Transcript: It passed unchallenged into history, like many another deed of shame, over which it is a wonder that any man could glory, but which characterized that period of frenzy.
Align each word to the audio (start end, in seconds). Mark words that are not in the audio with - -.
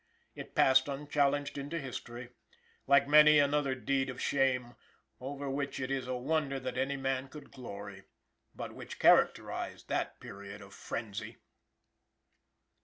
It 0.33 0.55
passed 0.55 0.87
unchallenged 0.87 1.59
into 1.59 1.77
history, 1.77 2.29
like 2.87 3.07
many 3.07 3.37
another 3.37 3.75
deed 3.75 4.09
of 4.09 4.19
shame, 4.19 4.73
over 5.19 5.47
which 5.47 5.79
it 5.79 5.91
is 5.91 6.07
a 6.07 6.15
wonder 6.15 6.59
that 6.59 6.75
any 6.75 6.97
man 6.97 7.27
could 7.27 7.51
glory, 7.51 8.05
but 8.55 8.73
which 8.73 8.97
characterized 8.97 9.89
that 9.89 10.19
period 10.19 10.59
of 10.63 10.73
frenzy. 10.73 11.37